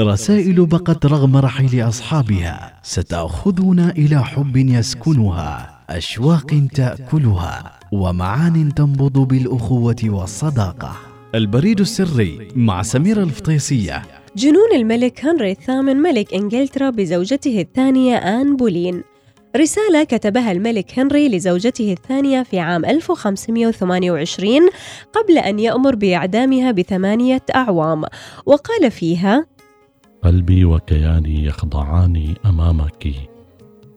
[0.00, 10.96] رسائل بقت رغم رحيل أصحابها ستأخذنا إلى حب يسكنها أشواق تأكلها ومعان تنبض بالأخوة والصداقة.
[11.34, 14.02] البريد السري مع سميرة الفطيسية.
[14.36, 19.02] جنون الملك هنري الثامن ملك إنجلترا بزوجته الثانية آن بولين.
[19.56, 24.68] رسالة كتبها الملك هنري لزوجته الثانية في عام 1528
[25.12, 28.04] قبل أن يأمر بإعدامها بثمانية أعوام.
[28.46, 29.52] وقال فيها
[30.22, 33.08] قلبي وكياني يخضعان أمامك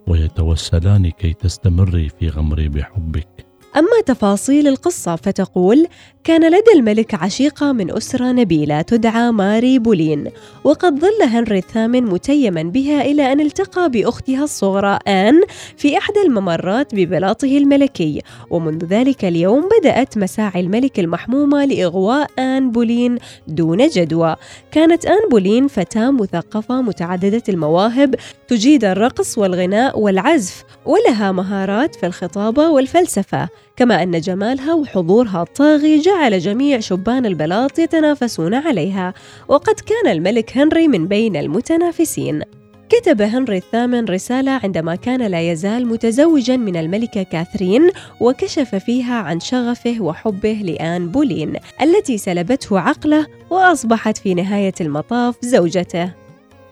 [0.08, 3.45] ويتوسلان كي تستمري في غمري بحبك.
[3.78, 5.88] أما تفاصيل القصة فتقول
[6.24, 10.32] كان لدى الملك عشيقة من أسرة نبيلة تدعى ماري بولين
[10.64, 15.42] وقد ظل هنري الثامن متيما بها إلى أن التقى بأختها الصغرى آن
[15.78, 23.18] في إحدى الممرات ببلاطه الملكي ومنذ ذلك اليوم بدأت مساعي الملك المحمومة لإغواء آن بولين
[23.48, 24.36] دون جدوى.
[24.72, 28.16] كانت آن بولين فتاة مثقفة متعددة المواهب
[28.48, 33.50] تجيد الرقص والغناء والعزف ولها مهارات في الخطابة والفلسفة.
[33.76, 39.14] كما أن جمالها وحضورها الطاغي جعل جميع شبان البلاط يتنافسون عليها
[39.48, 42.42] وقد كان الملك هنري من بين المتنافسين.
[42.90, 47.90] كتب هنري الثامن رسالة عندما كان لا يزال متزوجا من الملكة كاثرين
[48.22, 56.14] وكشف فيها عن شغفه وحبه لآن بولين التي سلبته عقله وأصبحت في نهاية المطاف زوجته.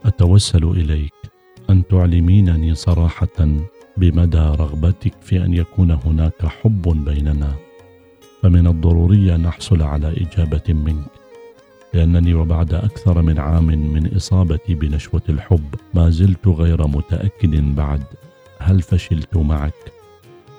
[0.06, 1.14] أتوسل إليك
[1.70, 3.28] أن تعلمينني صراحة
[3.98, 7.56] بمدى رغبتك في أن يكون هناك حب بيننا.
[8.42, 11.12] فمن الضروري أن أحصل على إجابة منك
[11.94, 18.04] لأنني وبعد أكثر من عام من إصابتي بنشوة الحب ما زلت غير متأكد بعد.
[18.60, 19.92] هل فشلت معك؟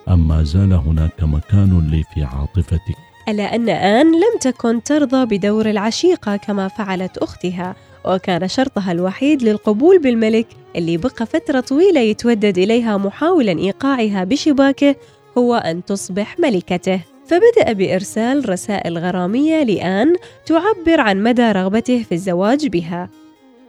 [0.09, 5.71] أم ما زال هناك مكان لي في عاطفتك؟ ألا أن آن لم تكن ترضى بدور
[5.71, 12.97] العشيقة كما فعلت أختها وكان شرطها الوحيد للقبول بالملك اللي بقى فترة طويلة يتودد إليها
[12.97, 14.97] محاولا إيقاعها بشباكه
[15.39, 17.01] هو أن تصبح ملكته.
[17.27, 20.17] فبدأ بإرسال رسائل غرامية لآن
[20.47, 23.09] تعبر عن مدى رغبته في الزواج بها.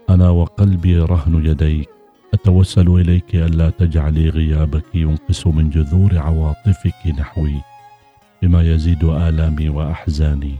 [0.10, 1.90] أنا وقلبي رهن يديك.
[2.34, 7.75] أتوسل إليك ألا تجعلي غيابك ينقص من جذور عواطفك نحوي.
[8.42, 10.56] بما يزيد آلامي وأحزاني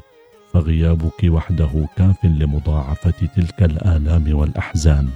[0.54, 5.10] فغيابك وحده كاف لمضاعفة تلك الآلام والأحزان.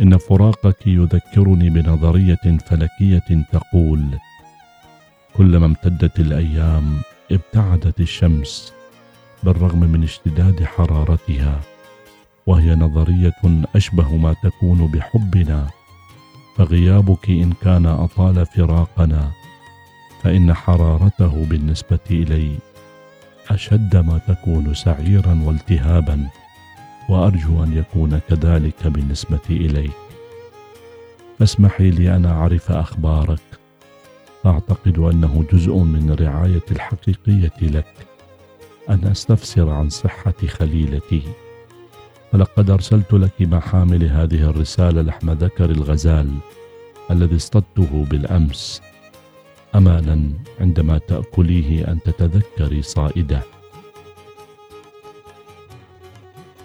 [0.00, 4.04] إن فراقك يذكرني بنظرية فلكية تقول
[5.36, 7.00] كلما امتدت الأيام
[7.32, 8.72] ابتعدت الشمس
[9.42, 11.60] بالرغم من اشتداد حرارتها
[12.46, 15.66] وهي نظرية أشبه ما تكون بحبنا.
[16.56, 19.30] فغيابك إن كان أطال فراقنا
[20.22, 22.58] فإن حرارته بالنسبة إلي
[23.50, 26.28] أشد ما تكون سعيرا والتهابا
[27.08, 30.10] وأرجو أن يكون كذلك بالنسبة اليك
[31.40, 33.40] فاسمحي لي أن أعرف أخبارك.
[34.46, 37.94] أعتقد أنه جزء من رعايتي الحقيقية لك.
[38.90, 41.22] أن أستفسر عن صحة خليلتي.
[42.32, 46.34] فلقد أرسلت لك مع حامل هذه الرسالة لحم ذكر الغزال
[47.10, 48.82] الذي اصطدته بالأمس.
[49.74, 53.42] امالا عندما تأكليه أن تتذكري صائده.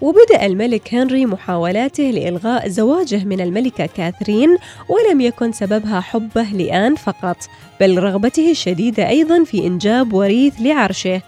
[0.02, 4.56] وبدأ الملك هنري محاولاته لإلغاء زواجه من الملكة كاثرين
[4.88, 7.36] ولم يكن سببها حبه لآن فقط
[7.80, 11.22] بل رغبته الشديدة أيضا في إنجاب وريث لعرشه.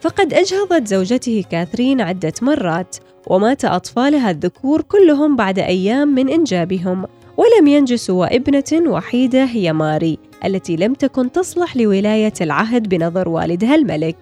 [0.00, 2.96] فقد أجهضت زوجته كاثرين عدة مرات
[3.26, 7.06] ومات أطفالها الذكور كلهم بعد أيام من إنجابهم.
[7.40, 13.74] ولم ينج سوى ابنة وحيدة هي ماري التي لم تكن تصلح لولاية العهد بنظر والدها
[13.74, 14.16] الملك.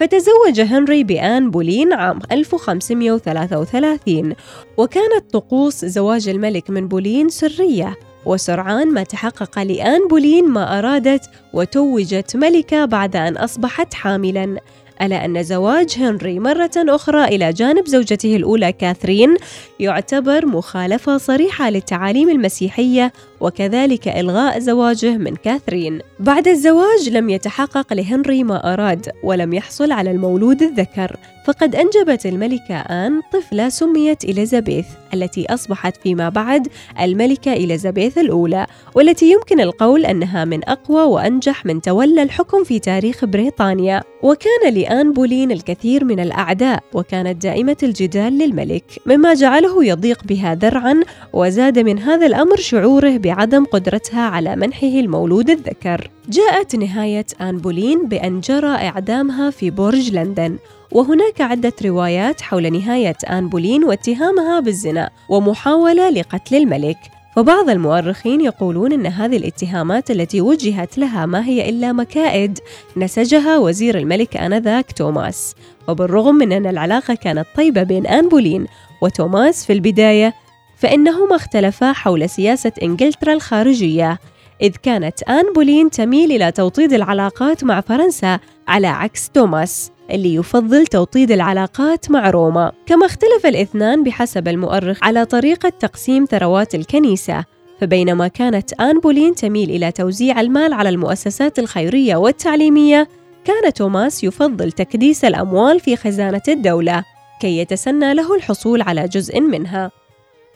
[0.00, 4.34] فتزوج هنري بآن بولين عام 1533
[4.76, 12.36] وكانت طقوس زواج الملك من بولين سرية وسرعان ما تحقق لآن بولين ما أرادت وتوجت
[12.36, 14.56] ملكة بعد أن أصبحت حاملاً.
[15.04, 19.36] ألا أن زواج هنري مرة أخرى إلى جانب زوجته الأولى كاثرين
[19.80, 26.00] يعتبر مخالفة صريحة للتعاليم المسيحية وكذلك إلغاء زواجه من كاثرين.
[26.20, 32.74] بعد الزواج لم يتحقق لهنري ما أراد ولم يحصل على المولود الذكر، فقد أنجبت الملكة
[32.74, 36.68] آن طفلة سميت إليزابيث التي أصبحت فيما بعد
[37.00, 43.24] الملكة إليزابيث الأولى والتي يمكن القول أنها من أقوى وأنجح من تولى الحكم في تاريخ
[43.24, 44.02] بريطانيا.
[44.22, 51.00] وكان لآن بولين الكثير من الأعداء وكانت دائمة الجدال للملك مما جعله يضيق بها ذرعا
[51.32, 56.10] وزاد من هذا الأمر شعوره بعدم قدرتها على منحه المولود الذكر.
[56.28, 60.56] جاءت نهاية آن بولين بأن جرى إعدامها في برج لندن.
[60.92, 66.98] وهناك عدة روايات حول نهاية آن بولين واتهامها بالزنا ومحاولة لقتل الملك.
[67.36, 72.58] وبعض المؤرخين يقولون أن هذه الاتهامات التي وجهت لها ما هي إلا مكائد
[72.96, 75.54] نسجها وزير الملك آنذاك توماس.
[75.88, 78.66] وبالرغم من أن العلاقة كانت طيبة بين آن بولين
[79.02, 80.34] وتوماس في البداية
[80.76, 84.18] فإنهما اختلفا حول سياسة إنجلترا الخارجية
[84.62, 88.38] إذ كانت آن بولين تميل إلى توطيد العلاقات مع فرنسا
[88.68, 89.90] على عكس توماس.
[90.10, 92.72] اللي يفضل توطيد العلاقات مع روما.
[92.86, 97.44] كما اختلف الاثنان بحسب المؤرخ على طريقة تقسيم ثروات الكنيسة
[97.80, 103.08] فبينما كانت آن بولين تميل إلى توزيع المال على المؤسسات الخيرية والتعليمية
[103.44, 107.04] كان توماس يفضل تكديس الأموال في خزانة الدولة
[107.40, 109.90] كي يتسنى له الحصول على جزء منها.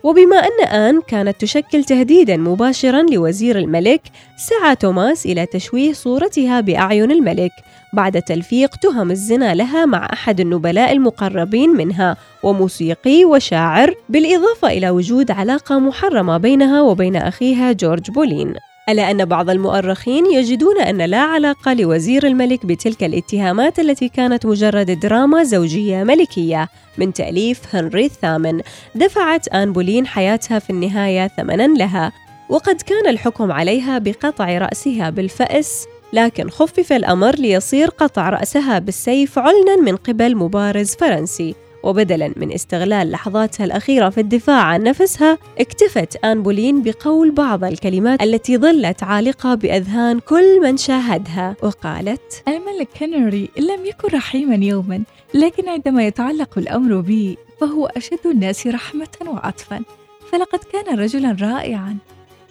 [0.02, 4.00] وبما أن آن كانت تشكل تهديداً مباشراً لوزير الملك،
[4.36, 7.50] سعى توماس إلى تشويه صورتها بأعين الملك
[7.92, 15.30] بعد تلفيق تهم الزنا لها مع أحد النبلاء المقربين منها وموسيقي وشاعر، بالإضافة إلى وجود
[15.30, 18.54] علاقة محرمة بينها وبين أخيها جورج بولين.
[18.88, 24.90] ألا أن بعض المؤرخين يجدون أن لا علاقة لوزير الملك بتلك الاتهامات التي كانت مجرد
[24.90, 26.68] دراما زوجية ملكية
[26.98, 28.60] من تأليف هنري الثامن.
[28.94, 32.12] دفعت آن بولين حياتها في النهاية ثمنا لها
[32.48, 39.76] وقد كان الحكم عليها بقطع رأسها بالفأس لكن خفف الأمر ليصير قطع رأسها بالسيف علنا
[39.76, 41.54] من قبل مبارز فرنسي.
[41.82, 48.22] وبدلا من استغلال لحظاتها الأخيرة في الدفاع عن نفسها اكتفت آن بولين بقول بعض الكلمات
[48.22, 55.02] التي ظلت عالقة بأذهان كل من شاهدها وقالت الملك هنري لم يكن رحيما يوما
[55.34, 59.82] لكن عندما يتعلق الأمر بي فهو أشد الناس رحمة وعطفا
[60.32, 61.96] فلقد كان رجلا رائعا.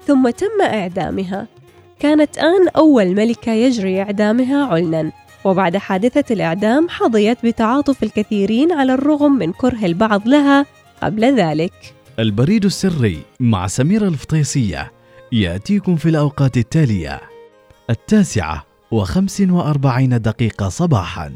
[0.08, 1.48] ثم تم إعدامها.
[2.00, 5.12] كانت آن أول ملكة يجري إعدامها علنا.
[5.48, 10.66] وبعد حادثة الإعدام حظيت بتعاطف الكثيرين على الرغم من كره البعض لها
[11.04, 11.74] قبل ذلك.
[12.20, 14.92] البريد السري مع سميرة الفطيسية
[15.32, 17.22] يأتيكم في الأوقات التالية.
[17.90, 21.34] التاسعة وخمس وأربعين دقيقة صباحا.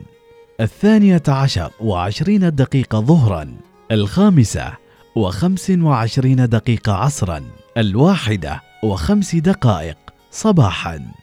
[0.60, 3.54] الثانية عشر وعشرين دقيقة ظهرا.
[3.92, 4.74] الخامسة
[5.16, 7.44] وخمس وعشرين دقيقة عصرا.
[7.78, 9.98] الواحدة وخمس دقائق
[10.32, 11.21] صباحا.